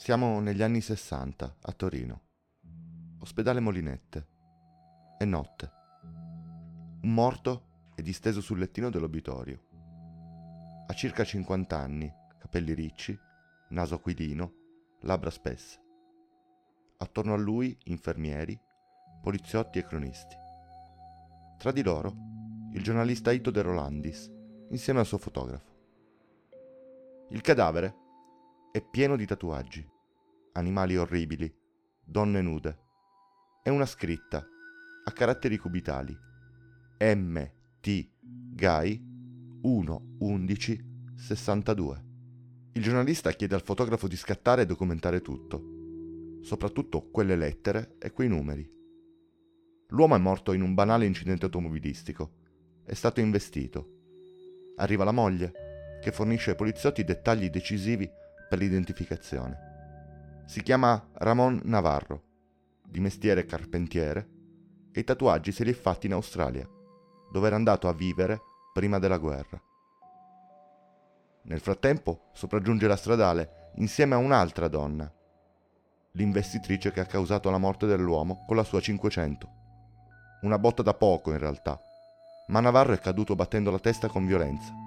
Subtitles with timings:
[0.00, 2.22] Siamo negli anni 60 a Torino.
[3.20, 4.28] Ospedale Molinette.
[5.18, 5.70] È notte.
[7.02, 9.62] Un morto è disteso sul lettino dell'obitorio.
[10.86, 13.14] Ha circa 50 anni, capelli ricci,
[13.68, 14.54] naso aquilino,
[15.00, 15.78] labbra spesse.
[16.96, 18.58] Attorno a lui infermieri,
[19.20, 20.34] poliziotti e cronisti.
[21.58, 22.16] Tra di loro
[22.72, 24.32] il giornalista Ito De Rolandis,
[24.70, 25.68] insieme al suo fotografo.
[27.28, 27.99] Il cadavere
[28.72, 29.84] è pieno di tatuaggi,
[30.52, 31.52] animali orribili,
[32.04, 32.78] donne nude
[33.64, 34.46] e una scritta
[35.04, 36.16] a caratteri cubitali
[37.00, 39.02] M T Gai
[39.62, 40.84] 1 11
[41.16, 42.04] 62.
[42.74, 48.28] Il giornalista chiede al fotografo di scattare e documentare tutto, soprattutto quelle lettere e quei
[48.28, 48.70] numeri.
[49.88, 52.34] L'uomo è morto in un banale incidente automobilistico.
[52.84, 54.74] È stato investito.
[54.76, 58.08] Arriva la moglie, che fornisce ai poliziotti dettagli decisivi
[58.50, 60.42] per l'identificazione.
[60.44, 62.24] Si chiama Ramon Navarro,
[62.84, 64.28] di mestiere carpentiere,
[64.90, 66.68] e i tatuaggi se li è fatti in Australia,
[67.30, 68.40] dove era andato a vivere
[68.72, 69.62] prima della guerra.
[71.42, 75.08] Nel frattempo sopraggiunge la stradale insieme a un'altra donna,
[76.14, 79.48] l'investitrice che ha causato la morte dell'uomo con la sua 500.
[80.40, 81.80] Una botta da poco in realtà,
[82.48, 84.79] ma Navarro è caduto battendo la testa con violenza.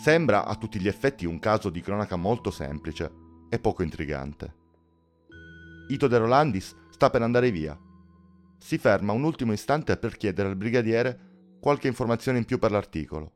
[0.00, 3.10] Sembra a tutti gli effetti un caso di cronaca molto semplice
[3.48, 4.54] e poco intrigante.
[5.88, 7.76] Ito De Rolandis sta per andare via.
[8.58, 13.32] Si ferma un ultimo istante per chiedere al brigadiere qualche informazione in più per l'articolo.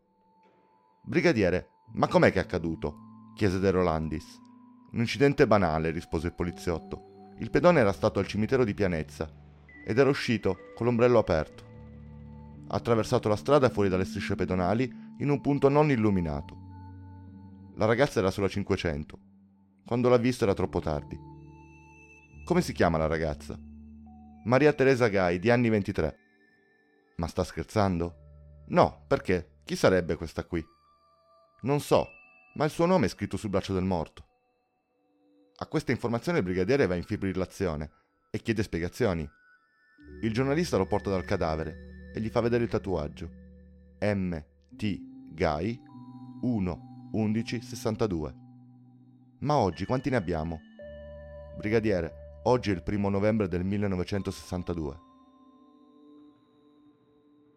[1.02, 3.32] Brigadiere, ma com'è che è accaduto?
[3.34, 4.40] chiese De Rolandis.
[4.92, 7.32] Un incidente banale, rispose il poliziotto.
[7.40, 9.28] Il pedone era stato al cimitero di Pianezza
[9.84, 11.71] ed era uscito con l'ombrello aperto.
[12.74, 16.56] Attraversato la strada fuori dalle strisce pedonali in un punto non illuminato.
[17.76, 19.18] La ragazza era sulla 500.
[19.84, 21.18] Quando l'ha visto era troppo tardi.
[22.46, 23.58] Come si chiama la ragazza?
[24.44, 26.18] Maria Teresa Gai, di anni 23.
[27.16, 28.64] Ma sta scherzando?
[28.68, 29.58] No, perché?
[29.64, 30.64] Chi sarebbe questa qui?
[31.62, 32.08] Non so,
[32.54, 34.24] ma il suo nome è scritto sul braccio del morto.
[35.56, 37.90] A questa informazione il brigadiere va in fibrillazione
[38.30, 39.28] e chiede spiegazioni.
[40.22, 43.30] Il giornalista lo porta dal cadavere e gli fa vedere il tatuaggio.
[44.00, 44.36] M.
[44.76, 45.00] T.
[45.32, 45.80] Gai
[46.42, 48.34] 1 11 62.
[49.38, 50.60] Ma oggi quanti ne abbiamo?
[51.56, 55.10] Brigadiere, oggi è il primo novembre del 1962.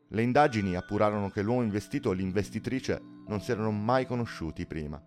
[0.09, 5.01] Le indagini appurarono che l'uomo investito e l'investitrice non si erano mai conosciuti prima,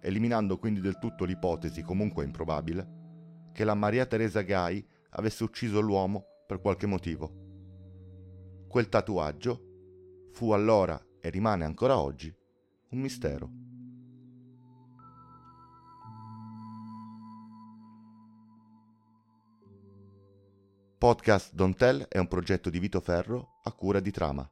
[0.00, 6.24] eliminando quindi del tutto l'ipotesi, comunque improbabile, che la Maria Teresa Gai avesse ucciso l'uomo
[6.46, 7.41] per qualche motivo.
[8.72, 12.34] Quel tatuaggio fu allora e rimane ancora oggi
[12.88, 13.50] un mistero.
[20.96, 24.50] Podcast Don't Tell è un progetto di Vito Ferro a cura di Trama.